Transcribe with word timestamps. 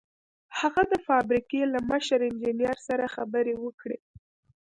هغه 0.59 0.81
د 0.91 0.93
فابریکې 1.07 1.61
له 1.73 1.79
مشر 1.91 2.19
انجنیر 2.29 2.77
سره 2.87 3.05
خبرې 3.15 3.53
وکړې 3.63 3.97